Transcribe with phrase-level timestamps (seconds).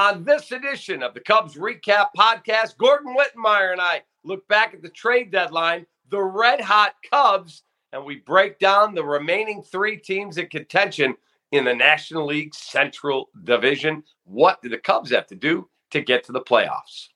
[0.00, 4.80] On this edition of the Cubs REKAP Podcast, Gordon Wittenmyer and I look back at
[4.80, 10.38] the trade deadline, the red hot Cubs, and we break down the remaining three teams
[10.38, 11.16] in contention
[11.52, 14.02] in the National League Central Division.
[14.24, 17.08] What do the Cubs have to do to get to the playoffs?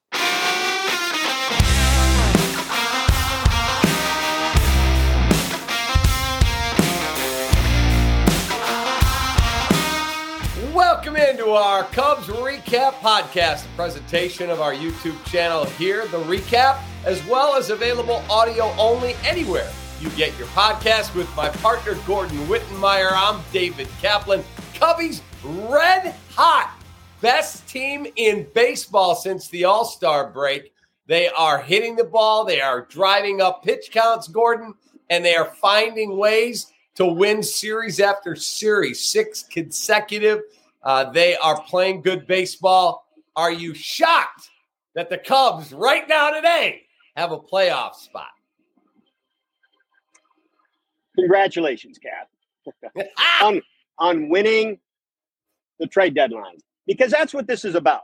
[11.44, 17.22] Into our Cubs REKAP Podcast, a presentation of our YouTube channel here, the recap, as
[17.26, 23.10] well as available audio only anywhere you get your podcast with my partner, Gordon Wittenmyer.
[23.12, 24.42] I'm David Kaplan.
[24.72, 26.78] Cubbies red hot.
[27.20, 30.72] Best team in baseball since the All Star break.
[31.08, 34.72] They are hitting the ball, they are driving up pitch counts, Gordon,
[35.10, 40.40] and they are finding ways to win series after series, six consecutive.
[40.84, 43.06] Uh, they are playing good baseball.
[43.36, 44.48] Are you shocked
[44.94, 46.82] that the Cubs right now today
[47.16, 48.28] have a playoff spot?
[51.16, 53.06] Congratulations, Kap,
[53.42, 53.62] on
[53.98, 54.78] on winning
[55.78, 58.02] the trade deadline because that's what this is about.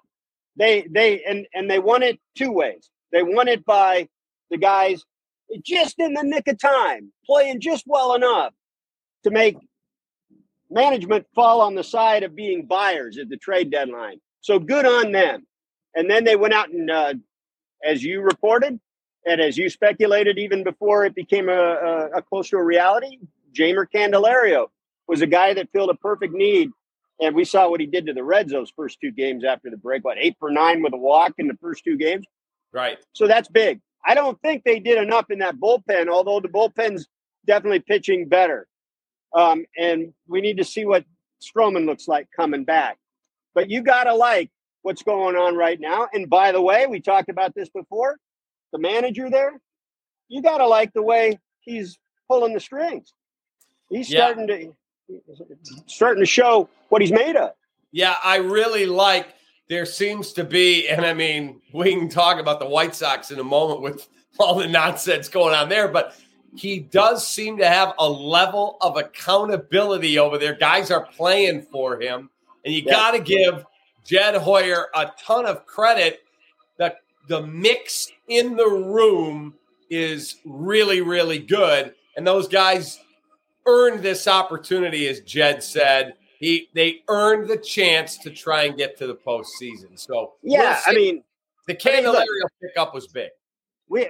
[0.57, 2.89] They they and and they won it two ways.
[3.13, 4.09] They won it by
[4.51, 5.05] the guys
[5.65, 8.53] just in the nick of time, playing just well enough
[9.25, 9.57] to make
[10.71, 14.21] management fall on the side of being buyers at the trade deadline.
[14.41, 15.47] So good on them.
[15.95, 17.15] And then they went out and, uh,
[17.85, 18.79] as you reported,
[19.27, 23.19] and as you speculated, even before it became a, a, a close to a reality,
[23.53, 24.69] Jeimer Candelario
[25.09, 26.71] was a guy that filled a perfect need.
[27.21, 29.77] And we saw what he did to the Reds those first two games after the
[29.77, 30.05] break.
[30.05, 32.25] What, eight for nine with a walk in the first two games?
[32.73, 32.99] Right.
[33.13, 33.81] So that's big.
[34.07, 37.07] I don't think they did enough in that bullpen, although the bullpen's
[37.47, 38.67] definitely pitching better.
[39.35, 41.05] Um, and we need to see what
[41.43, 42.99] Stroman looks like coming back.
[43.55, 44.51] But you got to like
[44.83, 46.09] what's going on right now.
[46.13, 48.17] And by the way, we talked about this before
[48.73, 49.61] the manager there,
[50.29, 53.13] you got to like the way he's pulling the strings.
[53.91, 54.27] He's Yeah.
[54.33, 54.75] starting to
[55.87, 57.51] starting to show what he's made of.
[57.91, 59.35] Yeah, I really like
[59.69, 63.41] there seems to be, and I mean, we can talk about the White Sox in
[63.41, 64.09] a moment with
[64.39, 66.17] all the nonsense going on there, but
[66.57, 70.55] he does seem to have a level of accountability over there.
[70.55, 72.31] Guys are playing for him,
[72.65, 72.93] and you Yeah.
[72.93, 73.65] got to give
[74.05, 76.21] Jed Hoyer a ton of credit.
[76.79, 76.97] The
[77.29, 79.55] the mix in the room
[79.91, 82.99] is really, really good, and those guys
[83.67, 86.15] earned this opportunity, as Jed said.
[86.39, 89.99] He they earned the chance to try and get to the postseason.
[89.99, 91.25] So Yeah, we'll I mean,
[91.67, 92.27] the I mean, look-
[92.63, 93.29] pickup was big.
[93.89, 94.09] we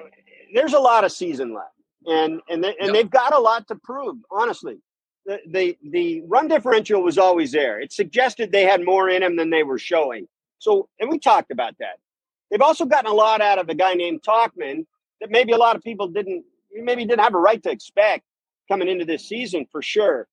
[0.55, 1.75] there's a lot of season left,
[2.07, 2.95] and and they, and Yep.
[2.95, 4.17] they've got a lot to prove.
[4.31, 4.79] Honestly,
[5.27, 7.81] the, the the run differential was always there.
[7.81, 10.29] It suggested they had more in them than they were showing.
[10.59, 11.99] So, and we talked about that.
[12.51, 14.87] They've also gotten a lot out of a guy named Tauchman
[15.21, 18.25] that maybe a lot of people didn't maybe didn't have a right to expect
[18.71, 20.29] coming into this season for sure.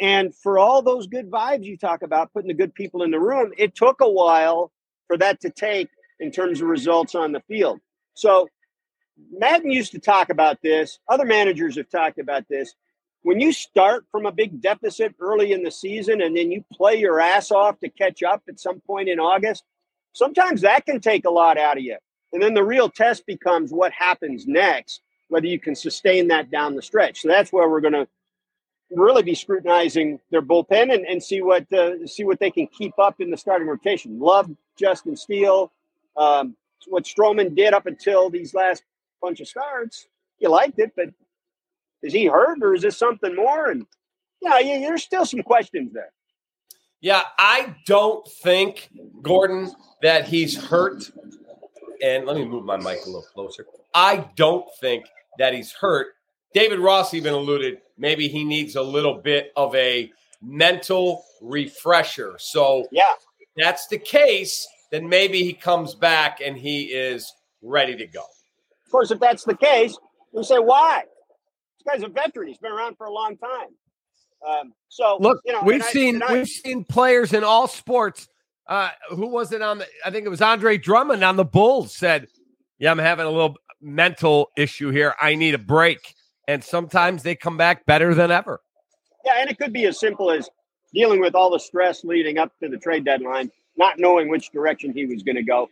[0.00, 3.20] And for all those good vibes you talk about, putting the good people in the
[3.20, 4.72] room, it took a while
[5.06, 5.88] for that to take
[6.20, 7.80] in terms of results on the field.
[8.14, 8.48] So
[9.32, 10.98] Maddon used to talk about this.
[11.08, 12.74] Other managers have talked about this.
[13.22, 16.96] When you start from a big deficit early in the season and then you play
[16.96, 19.64] your ass off to catch up at some point in August,
[20.12, 21.96] sometimes that can take a lot out of you.
[22.32, 26.76] And then the real test becomes what happens next, whether you can sustain that down
[26.76, 27.20] the stretch.
[27.20, 28.08] So that's where we're going to
[28.90, 32.98] really be scrutinizing their bullpen and, and see what uh, see what they can keep
[32.98, 34.18] up in the starting rotation.
[34.18, 35.72] Love Justin Steele.
[36.16, 36.56] Um,
[36.88, 38.82] what Stroman did up until these last
[39.20, 40.06] bunch of starts,
[40.38, 41.08] you liked it, but
[42.02, 43.70] is he hurt or is this something more?
[43.70, 43.86] And
[44.40, 46.12] yeah, yeah, there's still some questions there.
[47.00, 48.90] Yeah, I don't think
[49.22, 49.72] Gordon
[50.02, 51.10] that he's hurt.
[52.02, 53.66] And let me move my mic a little closer.
[53.94, 55.06] I don't think
[55.38, 56.08] that he's hurt.
[56.54, 60.10] David Ross even alluded maybe he needs a little bit of a
[60.42, 62.34] mental refresher.
[62.38, 63.02] So Yeah,
[63.38, 68.24] if that's the case, then maybe he comes back and he is ready to go.
[68.90, 69.96] Of course, if that's the case,
[70.32, 71.04] we say why?
[71.78, 72.48] This guy's a veteran.
[72.48, 73.68] He's been around for a long time.
[74.44, 78.26] Um, so Look, you know, we've I- seen I- we've seen players in all sports.
[78.66, 79.86] Uh, who was it on the?
[80.04, 82.26] I think it was Andre Drummond on the Bulls said,
[82.80, 85.14] "Yeah, I'm having a little mental issue here.
[85.20, 86.14] I need a break."
[86.48, 88.60] And sometimes they come back better than ever.
[89.24, 90.50] Yeah, and it could be as simple as
[90.92, 94.92] dealing with all the stress leading up to the trade deadline, not knowing which direction
[94.92, 95.68] he was going to go,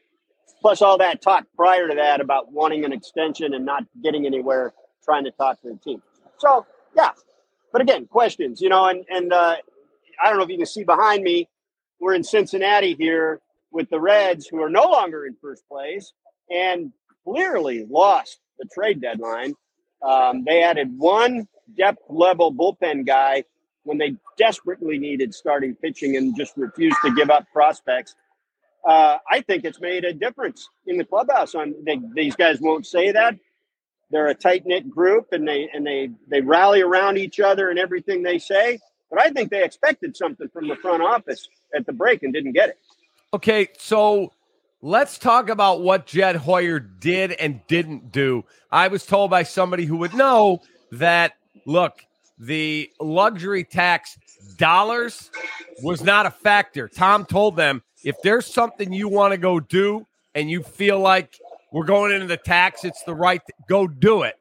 [0.61, 4.73] plus all that talk prior to that about wanting an extension and not getting anywhere,
[5.05, 6.03] trying to talk to the team.
[6.39, 6.67] So,
[6.97, 7.11] yeah.
[7.73, 9.57] But again, questions, you know, and and uh,
[10.23, 11.49] I don't know if you can see behind me,
[12.01, 13.41] we're in Cincinnati here,
[13.71, 16.13] with the Reds, who are no longer in first place
[16.51, 16.93] and
[17.25, 19.55] clearly lost the trade deadline.
[20.03, 23.45] Um, they added one depth level bullpen guy
[23.85, 28.15] when they desperately needed starting pitching and just refused to give up prospects.
[28.87, 31.55] Uh, I think it's made a difference in the clubhouse.
[31.55, 31.75] On
[32.15, 33.35] these guys won't say that
[34.11, 37.79] they're a tight knit group and they and they they rally around each other and
[37.79, 38.79] everything they say.
[39.11, 42.53] But I think they expected something from the front office at the break and didn't
[42.53, 42.79] get it.
[43.33, 44.33] Okay, so
[44.83, 48.45] let's talk about what Jed Hoyer did and didn't do.
[48.71, 50.61] I was told by somebody who would know
[50.93, 51.35] that
[51.67, 52.05] look,
[52.39, 54.19] the luxury tax
[54.59, 55.31] dollars
[55.83, 56.89] was not a factor.
[56.89, 61.39] Tom told them if there's something you want to go do and you feel like
[61.73, 64.35] we're going into the tax, it's the right th- go do it.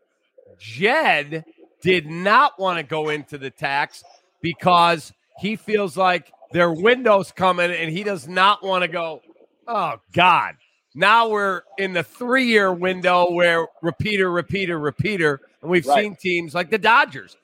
[0.59, 1.45] Jed
[1.81, 4.03] did not want to go into the tax
[4.41, 9.21] because he feels like their window's coming and he does not want to go,
[9.67, 10.55] oh God.
[10.95, 15.41] Now we're in the three year window where repeater, repeater, repeater.
[15.61, 16.03] And we've Right.
[16.03, 17.37] seen teams like the Dodgers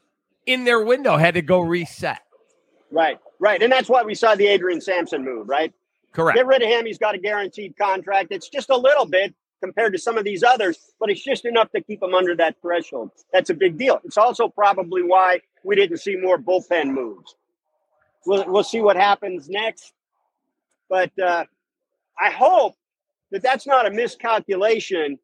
[0.46, 2.20] in their window had to go reset.
[2.94, 3.62] Right, right.
[3.62, 5.74] And that's why we saw the Adrian Sampson move, right?
[6.12, 6.38] Correct.
[6.38, 6.86] Get rid of him.
[6.86, 8.28] He's got a guaranteed contract.
[8.31, 11.72] It's just a little bit compared to some of these others, but it's just enough
[11.72, 13.10] to keep him under that threshold.
[13.31, 14.00] That's a big deal.
[14.04, 17.36] It's also probably why we didn't see more bullpen moves.
[18.28, 19.94] We'll, we'll see what happens next.
[20.88, 21.46] But uh,
[22.19, 22.75] I hope
[23.31, 25.18] that that's not a miscalculation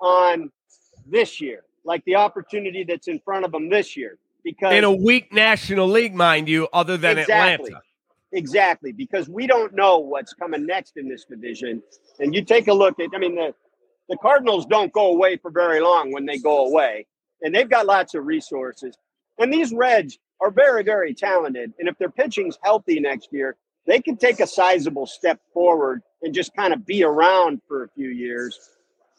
[0.00, 0.52] on
[1.06, 4.16] this year, like the opportunity that's in front of them this year.
[4.42, 7.66] Because in a weak National League, mind you, other than Exactly.
[7.68, 7.82] Atlanta.
[8.32, 11.82] Exactly, because we don't know what's coming next in this division.
[12.20, 13.52] And you take a look at, I mean, the,
[14.08, 17.06] the Cardinals don't go away for very long when they go away,
[17.42, 18.96] and they've got lots of resources.
[19.38, 21.72] And these Reds are very, very talented.
[21.78, 23.56] And if their pitching's healthy next year,
[23.86, 27.88] they can take a sizable step forward and just kind of be around for a
[27.88, 28.58] few years.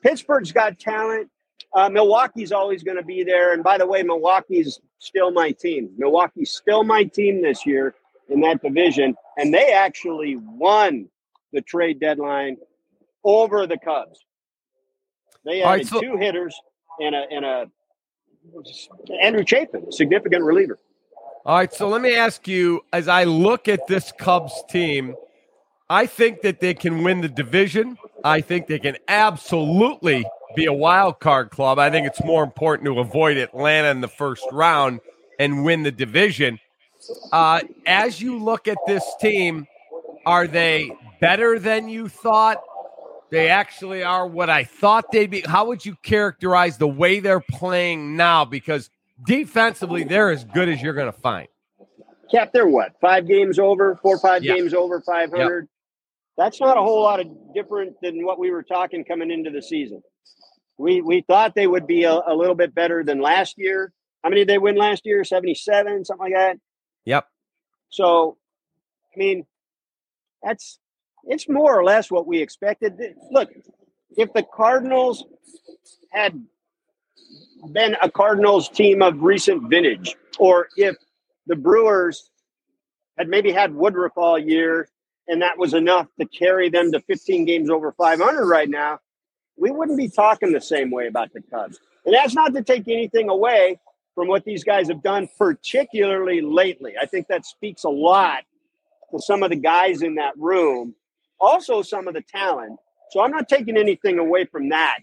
[0.01, 1.29] Pittsburgh's got talent.
[1.73, 3.53] Uh, Milwaukee's always going to be there.
[3.53, 5.89] And by the way, Milwaukee's still my team.
[5.97, 7.95] Milwaukee's still my team this year
[8.29, 11.07] in that division, and they actually won
[11.53, 12.57] the trade deadline
[13.23, 14.25] over the Cubs.
[15.45, 16.55] They added right, so- two hitters
[16.99, 17.71] and a and a
[19.21, 20.79] Andrew Chafin, a significant reliever.
[21.45, 25.15] All right, so let me ask you as I look at this Cubs team,
[25.89, 27.97] I think that they can win the division.
[28.23, 30.25] I think they can absolutely
[30.55, 31.79] be a wild card club.
[31.79, 34.99] I think it's more important to avoid Atlanta in the first round
[35.39, 36.59] and win the division.
[37.31, 39.67] Uh, as you look at this team,
[40.25, 42.61] are they better than you thought?
[43.31, 45.41] They actually are what I thought they'd be.
[45.41, 48.43] How would you characterize the way they're playing now?
[48.45, 48.89] Because
[49.25, 51.47] defensively, they're as good as you're going to find.
[52.29, 52.93] Kap, they're what?
[52.99, 54.55] Five games over, four or five Yeah.
[54.55, 55.67] games over 500.
[56.37, 59.61] That's not a whole lot of different than what we were talking coming into the
[59.61, 60.01] season.
[60.81, 63.93] We we thought they would be a, a little bit better than last year.
[64.23, 65.23] How many did they win last year?
[65.23, 66.57] 77, something like that.
[67.05, 67.25] Yep.
[67.89, 68.37] So,
[69.15, 69.45] I mean,
[70.43, 70.79] that's
[71.25, 72.99] it's more or less what we expected.
[73.31, 73.49] Look,
[74.17, 75.25] if the Cardinals
[76.11, 76.43] had
[77.71, 80.95] been a Cardinals team of recent vintage, or if
[81.45, 82.31] the Brewers
[83.17, 84.89] had maybe had Woodruff all year
[85.27, 88.99] and that was enough to carry them to 15 games over 500 right now,
[89.61, 91.79] we wouldn't be talking the same way about the Cubs.
[92.03, 93.79] And that's not to take anything away
[94.15, 96.95] from what these guys have done, particularly lately.
[96.99, 98.43] I think that speaks a lot
[99.11, 100.95] to some of the guys in that room,
[101.39, 102.79] also some of the talent.
[103.11, 104.99] So I'm not taking anything away from that.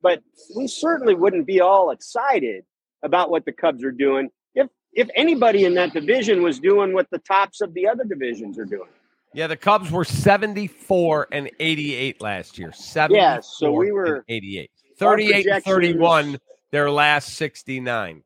[0.00, 0.22] But
[0.56, 2.64] we certainly wouldn't be all excited
[3.02, 7.10] about what the Cubs are doing if if anybody in that division was doing what
[7.10, 8.88] the tops of the other divisions are doing.
[9.34, 12.72] Yeah, the Cubs were 74 and 88 last year.
[12.72, 14.70] 74 Yeah, so we were- and 88.
[14.98, 16.38] 38 and 31
[16.70, 18.22] their last 69.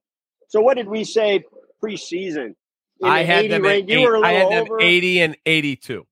[0.48, 1.44] So what did we say
[1.82, 2.54] preseason?
[3.00, 3.90] In I had them at range?
[3.90, 4.80] eight, You were a I had them over.
[4.80, 6.06] 80 and 82.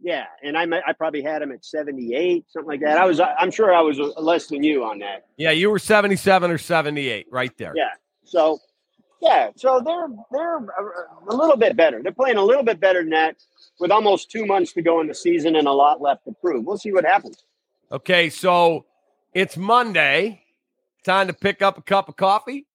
[0.00, 2.98] Yeah, and I I probably had them at 78, something like that.
[2.98, 5.26] I was I'm sure I was less than you on that.
[5.36, 7.72] Yeah, you were 77 or 78 right there.
[7.74, 7.88] Yeah.
[8.24, 8.58] So,
[9.20, 9.50] yeah.
[9.56, 10.58] So they're they're
[11.28, 12.02] a little bit better.
[12.02, 13.36] They're playing a little bit better than that,
[13.78, 16.64] with almost two months to go in the season and a lot left to prove.
[16.64, 17.44] We'll see what happens.
[17.92, 18.84] Okay, so
[19.34, 20.42] it's Monday.
[21.04, 22.66] Time to pick up a cup of coffee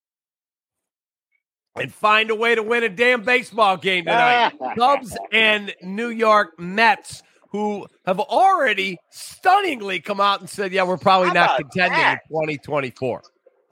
[1.75, 4.53] and find a way to win a damn baseball game tonight.
[4.77, 10.97] Cubs and New York Mets, who have already stunningly come out and said, "Yeah, we're
[10.97, 12.19] probably not contending that?
[12.29, 13.21] in 2024."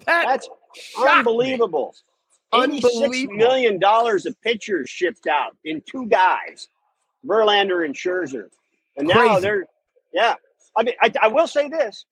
[0.06, 0.50] That That's
[0.98, 1.08] me.
[1.08, 1.96] unbelievable.
[2.54, 3.36] Eighty-six Unbelievable.
[3.38, 6.68] million dollars of pitchers shipped out in two guys,
[7.26, 8.46] Verlander and Scherzer,
[8.98, 9.42] and now Crazy.
[9.42, 9.66] they're
[10.14, 10.36] Yeah.
[10.78, 12.06] I mean, I, I will say this.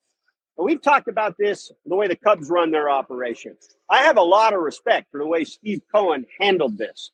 [0.57, 3.55] We've talked about this, the way the Cubs run their operation.
[3.89, 7.11] I have a lot of respect for the way Steve Cohen handled this.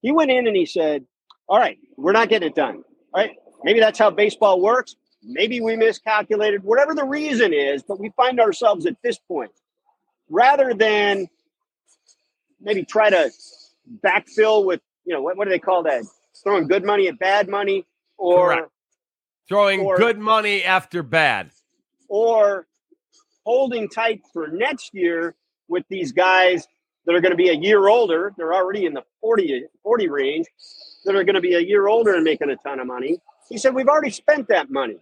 [0.00, 1.04] He went in and he said,
[1.48, 2.84] All right, we're not getting it done.
[3.12, 3.32] All right.
[3.64, 4.94] Maybe that's how baseball works.
[5.22, 9.50] Maybe we miscalculated, whatever the reason is, but we find ourselves at this point.
[10.30, 11.26] Rather than
[12.60, 13.30] maybe try to
[14.04, 16.04] backfill with, you know, what, what do they call that?
[16.42, 18.70] Throwing good money at bad money or Correct.
[19.48, 21.50] throwing or, good money after bad
[22.08, 22.66] or
[23.44, 25.34] holding tight for next year
[25.68, 26.66] with these guys
[27.06, 28.32] that are going to be a year older.
[28.36, 30.46] They're already in the 40, 40 range
[31.04, 33.20] that are going to be a year older and making a ton of money.
[33.48, 34.98] He said, We've already spent that money.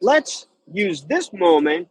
[0.00, 1.88] Let's use this moment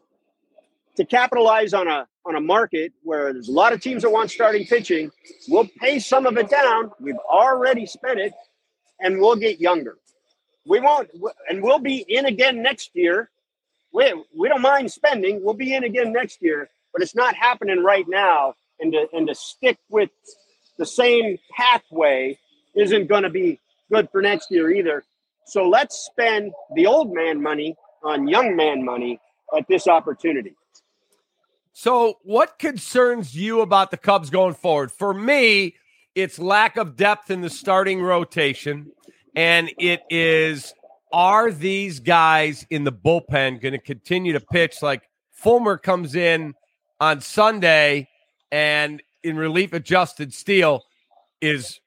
[0.96, 4.30] to capitalize on a on a market where there's a lot of teams that want
[4.30, 5.12] starting pitching.
[5.48, 6.92] We'll pay some of it down.
[7.00, 8.34] We've already spent it,
[9.00, 9.98] and we'll get younger.
[10.68, 11.10] We won't,
[11.50, 13.30] and we'll be in again next year.
[13.94, 15.42] We, we don't mind spending.
[15.44, 18.56] We'll be in again next year, but it's not happening right now.
[18.80, 20.12] And to, and to stick with
[20.78, 22.38] the same pathway
[22.76, 23.60] isn't going to be
[23.92, 25.04] good for next year either.
[25.46, 29.20] So let's spend the old man money on young man money
[29.58, 30.56] at this opportunity.
[31.80, 34.92] So, what concerns you about the Cubs going forward?
[34.92, 35.76] For me,
[36.16, 38.92] it's lack of depth in the starting rotation,
[39.36, 40.74] and it is
[41.14, 46.56] are these guys in the bullpen going to continue to pitch like Fulmer comes in
[47.00, 48.08] on Sunday
[48.52, 50.84] and in relief adjusted Steele
[51.42, 51.80] is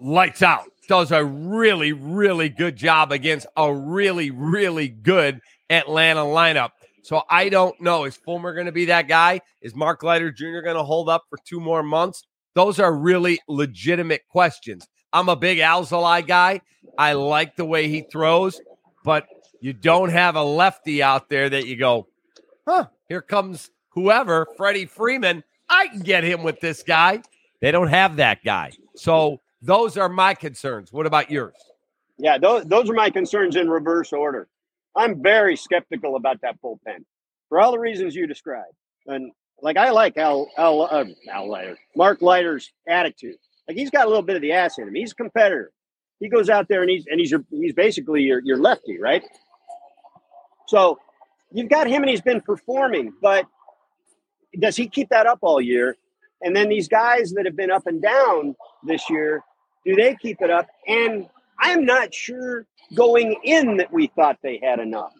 [0.00, 6.70] lights out, does a really, really good job against a really, really good Atlanta lineup.
[7.06, 8.02] So I don't know.
[8.02, 9.40] Is Fulmer going to be that guy?
[9.60, 10.58] Is Mark Leiter Jr.
[10.60, 12.24] going to hold up for two more months?
[12.54, 14.88] Those are really legitimate questions.
[15.12, 16.62] I'm a big Alzolay guy.
[16.98, 18.60] I like the way he throws,
[19.04, 19.28] but
[19.60, 22.08] you don't have a lefty out there that you go,
[22.66, 25.44] huh, here comes whoever, Freddie Freeman.
[25.68, 27.22] I can get him with this guy.
[27.60, 28.72] They don't have that guy.
[28.96, 30.92] So those are my concerns.
[30.92, 31.54] What about yours?
[32.18, 34.48] Yeah, those, those are my concerns in reverse order.
[34.96, 37.04] I'm very skeptical about that bullpen
[37.48, 38.74] for all the reasons you described.
[39.06, 43.36] And like I like Al Al, uh, Al Leiter, Mark Leiter's attitude.
[43.68, 44.94] Like he's got a little bit of the ass in him.
[44.94, 45.72] He's a competitor.
[46.18, 49.22] He goes out there and he's and he's your, he's basically your your lefty, right?
[50.66, 50.98] So
[51.52, 53.46] you've got him and he's been performing, but
[54.58, 55.96] does he keep that up all year?
[56.42, 59.42] And then these guys that have been up and down this year,
[59.84, 60.66] do they keep it up?
[60.86, 61.26] And
[61.58, 65.12] I'm not sure going in that we thought they had enough.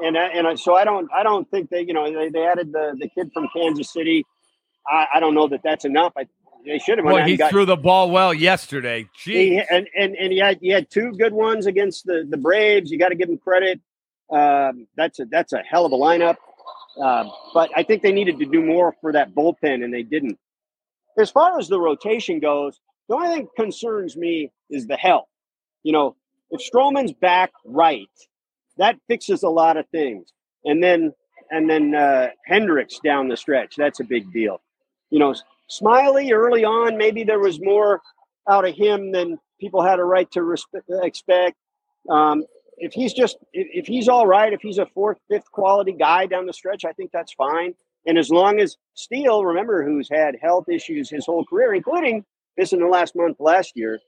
[0.00, 2.46] And I, and I, so I don't I don't think they you know they, they
[2.46, 4.24] added the the kid from Kansas City.
[4.86, 6.12] I, I don't know that that's enough.
[6.16, 6.26] I
[6.64, 7.04] they should have.
[7.04, 9.06] Well, he got, threw the ball well yesterday.
[9.16, 12.90] Gee, and and and he had he had two good ones against the the Braves.
[12.90, 13.80] You got to give him credit.
[14.30, 16.36] Um, that's a that's a hell of a lineup.
[17.00, 20.38] Uh, but I think they needed to do more for that bullpen, and they didn't.
[21.18, 25.28] As far as the rotation goes, the only thing concerns me is the health.
[25.82, 26.16] You know,
[26.50, 28.08] if Stroman's back right,
[28.76, 30.32] that fixes a lot of things.
[30.64, 31.12] And then
[31.50, 34.60] and then uh, Hendricks down the stretch, that's a big deal.
[35.10, 35.34] You know,
[35.70, 38.00] Smyly early on, maybe there was more
[38.48, 41.56] out of him than people had a right to respect, expect.
[42.08, 42.44] Um,
[42.78, 46.26] if he's just if, if he's all right, if he's a fourth, fifth quality guy
[46.26, 47.74] down the stretch, I think that's fine.
[48.06, 52.24] And as long as Steele, remember, who's had health issues his whole career, including
[52.56, 54.00] this in the last month last year,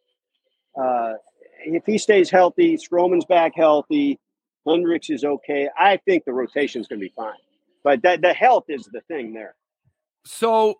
[0.81, 1.15] uh,
[1.65, 4.19] if he stays healthy, Stroman's back healthy,
[4.67, 5.69] Hendricks is okay.
[5.79, 7.35] I think the rotation is going to be fine.
[7.83, 9.55] But that the health is the thing there.
[10.27, 10.75] So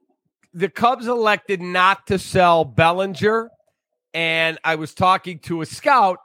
[0.53, 3.51] the Cubs elected not to sell Bellinger,
[4.13, 6.19] and I was talking to a scout,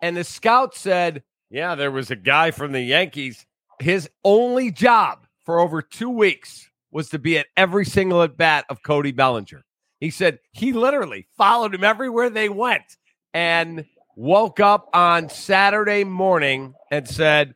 [0.00, 3.44] and the scout said, "Yeah, there was a guy from the Yankees.
[3.78, 8.64] His only job for over two weeks was to be at every single at bat
[8.70, 9.64] of Cody Bellinger."
[10.00, 12.96] He said he literally followed him everywhere they went,
[13.34, 13.84] and
[14.16, 17.54] woke up on Saturday morning and said,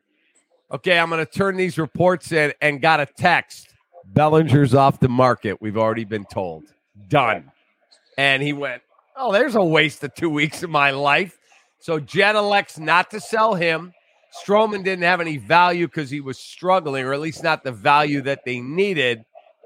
[0.70, 3.74] okay, I'm going to turn these reports in and got a text.
[4.06, 5.60] Bellinger's off the market.
[5.60, 6.64] We've already been told.
[7.08, 7.50] Done.
[8.16, 8.82] And he went,
[9.16, 11.38] oh, there's a waste of two weeks of my life.
[11.78, 13.92] So Jed elects not to sell him.
[14.44, 18.20] Stroman didn't have any value because he was struggling, or at least not the value
[18.22, 19.24] that they needed.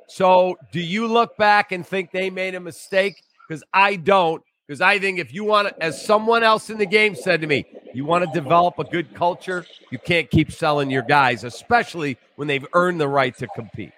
[0.09, 3.23] So do you look back and think they made a mistake?
[3.49, 4.42] Because I don't.
[4.71, 7.49] Because I think if you want to, as someone else in the game said to
[7.49, 12.17] me, you want to develop a good culture, you can't keep selling your guys, especially
[12.37, 13.91] when they've earned the right to compete.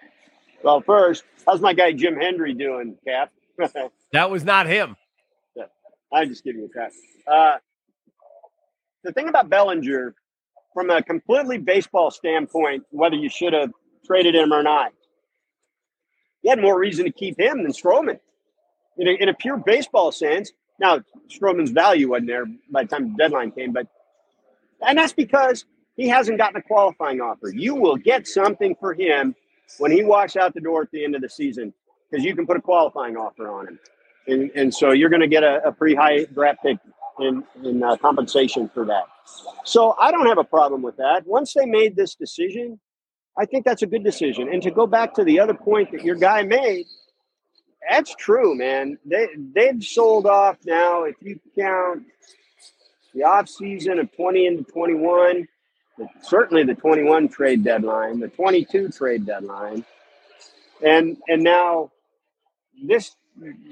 [0.63, 3.31] Well, first, how's my guy Jim Hendry doing, Kap?
[4.13, 4.97] that was not him.
[5.55, 5.65] Yeah,
[6.11, 6.93] I just give you a crap.
[7.27, 7.59] Uh,
[9.05, 10.15] the thing about Bellinger,
[10.73, 13.73] from a completely baseball standpoint, whether you should have
[14.07, 14.95] traded him or not,
[16.41, 18.19] you had more reason to keep him than Stroman.
[18.97, 20.51] In a, in a pure baseball sense,
[20.83, 23.87] now Stroman's value wasn't there by the time the deadline came, but
[24.87, 25.65] and that's because
[25.97, 27.49] he hasn't gotten a qualifying offer.
[27.49, 29.35] You will get something for him
[29.79, 31.73] when he walks out the door at the end of the season
[32.11, 33.79] because you can put a qualifying offer on him,
[34.27, 36.79] and and so you're going to get a, a, pretty high draft pick
[37.21, 39.05] in in uh, compensation for that.
[39.65, 41.27] So I don't have a problem with that.
[41.27, 42.81] Once they made this decision,
[43.39, 44.53] I think that's a good decision.
[44.53, 46.87] And to go back to the other point that your guy made,
[47.89, 48.99] that's true, man.
[49.05, 51.05] They they've sold off now.
[51.05, 52.05] If you count
[53.15, 55.49] the off season of 20 into 21,
[56.23, 59.85] certainly the 21 trade deadline, the 22 trade deadline,
[60.85, 61.91] and and now
[62.85, 63.15] this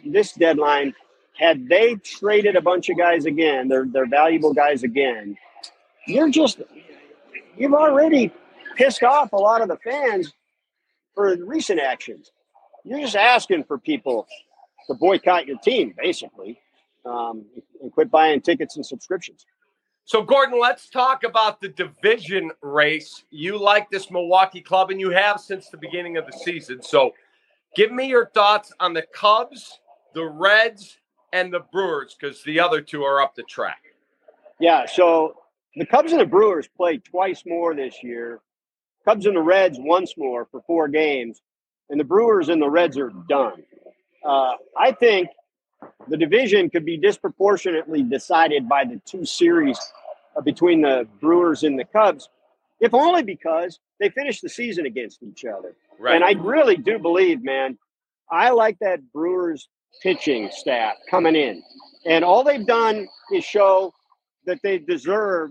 [0.05, 0.95] this deadline.
[1.39, 5.39] Had they traded a bunch of guys again, they're they're valuable guys again.
[6.07, 6.61] You're just
[7.57, 8.31] you've already
[8.77, 10.35] pissed off a lot of the fans
[11.15, 12.31] for recent actions.
[12.85, 14.27] You're just asking for people
[14.87, 16.61] to boycott your team, basically,
[17.05, 17.45] um,
[17.83, 19.47] and quit buying tickets and subscriptions.
[20.05, 23.25] So, Gordon, let's talk about the division race.
[23.31, 26.83] You like this Milwaukee club, and you have since the beginning of the season.
[26.83, 27.15] So,
[27.77, 29.79] give me your thoughts on the Cubs,
[30.15, 30.99] the Reds,
[31.33, 33.83] and the Brewers, because the other two are up the track.
[34.59, 34.87] Yeah.
[34.87, 35.37] So,
[35.77, 38.41] the Cubs and the Brewers played twice more this year.
[39.05, 41.41] Cubs and the Reds once more for four games,
[41.91, 43.63] and the Brewers and the Reds are done.
[44.25, 45.29] Uh, I think
[46.09, 49.79] the division could be disproportionately decided by the two series
[50.37, 52.29] uh, between the Brewers and the Cubs,
[52.81, 55.75] if only because they finished the season against each other.
[55.99, 56.15] Right.
[56.15, 57.79] And I really do believe, man,
[58.31, 59.69] I like that Brewers
[60.03, 61.63] pitching staff coming in.
[62.07, 63.93] And all they've done is show
[64.47, 65.51] that they deserve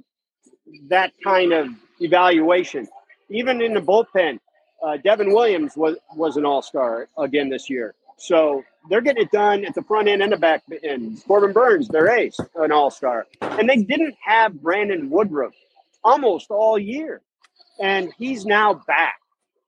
[0.88, 1.68] that kind of
[2.00, 2.88] evaluation.
[3.30, 4.40] Even in the bullpen,
[4.84, 7.96] uh, Devin Williams was, was an all star again this year.
[8.18, 11.24] So they're getting it done at the front end and the back end.
[11.26, 13.28] Corbin Burnes, their ace, an all star.
[13.42, 15.54] And they didn't have Brandon Woodruff
[16.04, 17.22] almost all year.
[17.80, 19.20] And he's now back.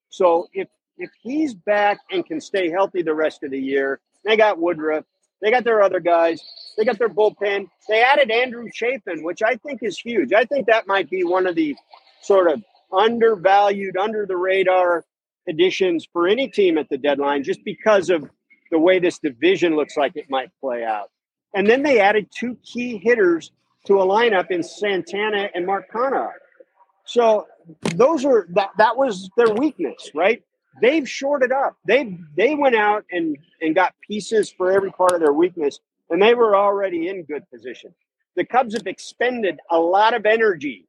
[0.10, 4.38] So if if he's back and can stay healthy the rest of the year, they
[4.38, 5.06] got Woodruff,
[5.42, 6.44] they got their other guys,
[6.78, 7.70] they got their bullpen.
[7.88, 10.34] They added Andrew Chafin, which I think is huge.
[10.34, 11.76] I think that might be one of the
[12.22, 12.62] sort of
[12.94, 15.06] undervalued, under the radar
[15.48, 18.30] additions for any team at the deadline, just because of
[18.72, 21.10] the way this division looks like it might play out.
[21.54, 23.52] And then they added two key hitters
[23.86, 26.32] to a lineup in Santana and Mark Canha.
[27.06, 27.48] So
[27.96, 30.44] those are that that was their weakness, right?
[30.82, 31.76] They've shorted up.
[31.86, 36.22] They they went out and and got pieces for every part of their weakness, and
[36.22, 37.94] they were already in good position.
[38.36, 40.88] The Cubs have expended a lot of energy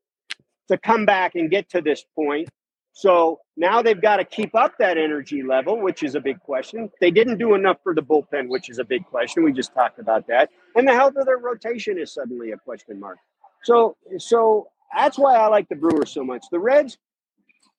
[0.72, 2.48] to come back and get to this point,
[2.92, 6.90] so now they've got to keep up that energy level, which is a big question.
[7.00, 9.44] They didn't do enough for the bullpen, which is a big question.
[9.44, 10.50] We just talked about that.
[10.74, 13.18] And the health of their rotation is suddenly a question mark.
[13.64, 16.44] So so that's why I like the Brewers so much.
[16.50, 16.98] The Reds,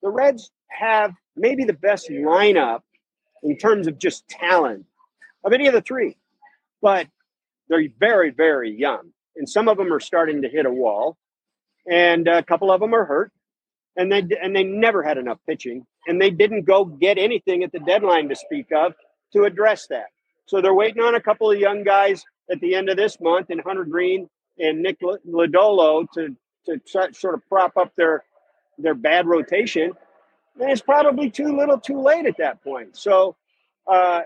[0.02, 2.82] the Reds have maybe the best lineup
[3.44, 4.86] in terms of just talent
[5.44, 6.18] of any of the three.
[6.82, 7.08] But
[7.70, 9.12] they're very, very young.
[9.36, 11.18] And some of them are starting to hit a wall.
[11.90, 13.32] And a couple of them are hurt
[13.96, 17.72] and they and they never had enough pitching, and they didn't go get anything at
[17.72, 18.94] the deadline to speak of
[19.34, 20.08] to address that.
[20.46, 23.50] So they're waiting on a couple of young guys at the end of this month,
[23.50, 26.80] and Hunter Greene and Nick Lodolo to to
[27.14, 28.24] sort of prop up their
[28.78, 29.92] their bad rotation.
[30.60, 32.96] And it's probably too little, too late at that point.
[32.96, 33.36] So
[33.92, 34.22] uh,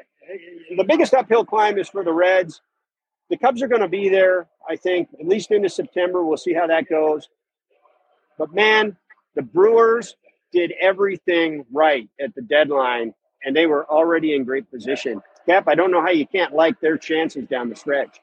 [0.75, 2.61] the biggest uphill climb is for the Reds.
[3.29, 6.25] The Cubs are going to be there, I think, at least into September.
[6.25, 7.29] We'll see how that goes.
[8.37, 8.95] But man,
[9.35, 10.15] the Brewers
[10.51, 15.21] did everything right at the deadline, and they were already in great position.
[15.45, 18.19] Kap, I don't know how you can't like their chances down the stretch.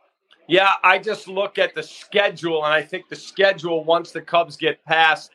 [0.46, 4.57] Yeah, I just look at the schedule, and I think the schedule, once the Cubs
[4.57, 5.31] get past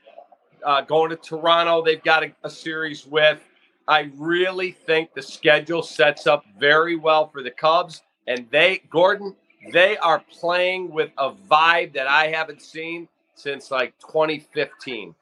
[0.64, 3.40] uh, going to Toronto, they've got a, a series with.
[3.88, 8.04] I really think the schedule sets up very well for the Cubs.
[8.28, 9.36] And they, Gordon,
[9.74, 13.08] they are playing with a vibe that I haven't seen
[13.40, 15.16] since like 2015.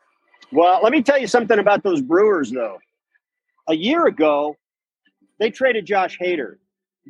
[0.51, 2.80] Well, let me tell you something about those Brewers, though.
[3.67, 4.56] A year ago,
[5.39, 6.56] they traded Josh Hader.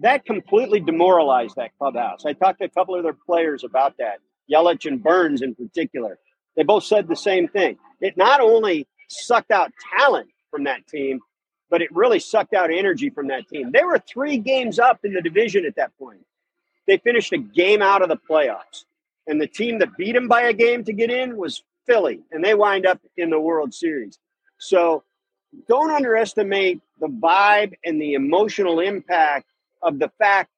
[0.01, 2.25] That completely demoralized that clubhouse.
[2.25, 4.19] I talked to a couple of their players about that,
[4.51, 6.19] Yelich and Burnes in particular.
[6.55, 7.77] They both said the same thing.
[8.01, 11.19] It not only sucked out talent from that team,
[11.69, 13.71] but it really sucked out energy from that team.
[13.71, 16.25] They were three games up in the division at that point.
[16.87, 18.85] They finished a game out of the playoffs.
[19.27, 22.43] And the team that beat them by a game to get in was Philly, and
[22.43, 24.19] they wind up in the World Series.
[24.57, 25.03] So
[25.67, 29.47] don't underestimate the vibe and the emotional impact
[29.81, 30.49] of the fact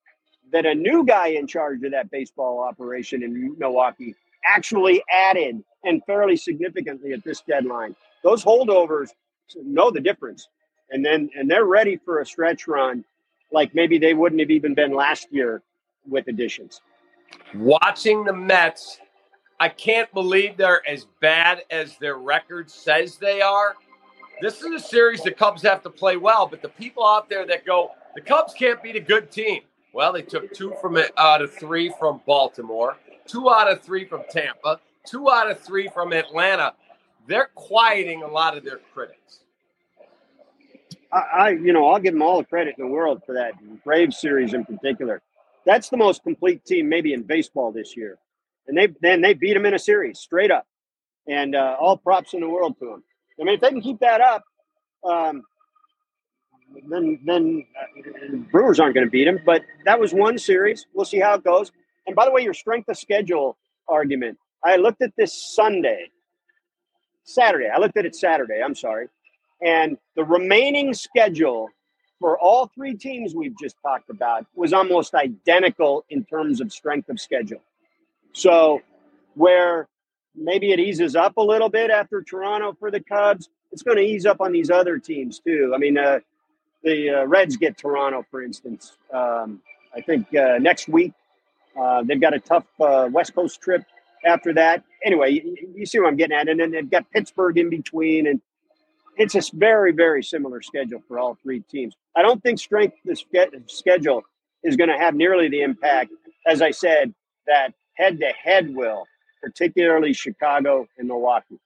[0.51, 6.03] that a new guy in charge of that baseball operation in Milwaukee actually added and
[6.05, 7.95] fairly significantly at this deadline.
[8.23, 9.09] Those holdovers
[9.55, 10.47] know the difference.
[10.91, 13.05] And then and they're ready for a stretch run
[13.51, 15.61] like maybe they wouldn't have even been last year
[16.07, 16.81] with additions.
[17.55, 18.99] Watching the Mets,
[19.59, 23.75] I can't believe they're as bad as their record says they are.
[24.41, 27.45] This is a series the Cubs have to play well, but the people out there
[27.47, 29.61] that go, the Cubs can't beat a good team.
[29.91, 34.23] Well, they took two from out of three from Baltimore, two out of three from
[34.29, 36.73] Tampa, two out of three from Atlanta.
[37.27, 39.39] They're quieting a lot of their critics.
[41.11, 43.53] I, I, you know, I'll give them all the credit in the world for that
[43.83, 45.21] Braves series in particular.
[45.69, 48.17] That's the most complete team maybe in baseball this year,
[48.67, 50.65] and they then they beat them in a series straight up,
[51.27, 53.03] and uh, all props in the world to them.
[53.39, 54.43] I mean, if they can keep that up,
[55.07, 55.43] um,
[56.89, 59.41] then then uh, Brewers aren't going to beat them.
[59.45, 60.87] But that was one series.
[60.95, 61.71] We'll see how it goes.
[62.07, 63.55] And by the way, your strength of schedule
[63.87, 64.39] argument.
[64.65, 66.09] I looked at this Sunday,
[67.25, 67.69] Saturday.
[67.71, 68.59] I looked at it Saturday.
[68.65, 69.07] I'm sorry,
[69.63, 71.69] and the remaining schedule
[72.19, 77.09] for all three teams we've just talked about was almost identical in terms of strength
[77.09, 77.61] of schedule.
[78.33, 78.81] So,
[79.35, 79.87] where
[80.35, 84.03] maybe it eases up a little bit after Toronto for the Cubs, it's going to
[84.03, 85.71] ease up on these other teams too.
[85.73, 86.19] I mean, uh,
[86.83, 88.97] the uh, Reds get Toronto, for instance.
[89.13, 89.61] Um,
[89.95, 91.13] I think uh, next week
[91.79, 93.83] uh, they've got a tough uh, West Coast trip
[94.25, 94.83] after that.
[95.03, 98.27] Anyway, you, you, see what I'm getting at, and then they've got Pittsburgh in between,
[98.27, 98.41] and
[99.19, 101.95] it's a very, very similar schedule for all three teams.
[102.15, 103.15] I don't think strength the
[103.67, 104.23] schedule
[104.63, 106.11] is going to have nearly the impact,
[106.47, 107.13] as I said,
[107.45, 109.05] that head to head will,
[109.41, 111.59] particularly Chicago and Milwaukee.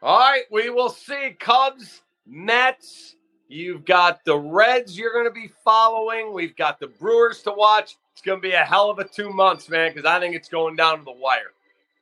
[0.00, 3.16] All right, we will see Cubs, Mets,
[3.48, 6.32] You've got the Reds you're going to be following.
[6.32, 7.96] We've got the Brewers to watch.
[8.12, 10.48] It's going to be a hell of a two months, man, because I think it's
[10.48, 11.52] going down to the wire.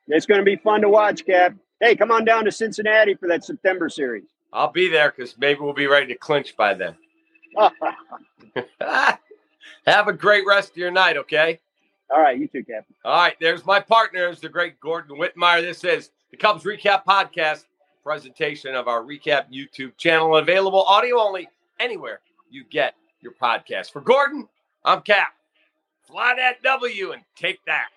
[0.09, 1.55] It's going to be fun to watch, Kap.
[1.81, 4.25] Hey, come on down to Cincinnati for that September series.
[4.55, 6.95] I'll be there because maybe we'll be ready to clinch by then.
[9.87, 11.61] Have a great rest of your night, okay?
[12.09, 12.95] All right, you too, Captain.
[13.05, 15.61] All right, there's my partners, the great Gordon Wittenmyer.
[15.61, 17.65] This is the Cubs REKAP Podcast
[18.05, 21.49] presentation of our recap YouTube channel, available audio only
[21.81, 23.91] anywhere you get your podcast.
[23.91, 24.49] For Gordon,
[24.85, 25.33] I'm Kap.
[26.07, 27.89] Fly that W and take that.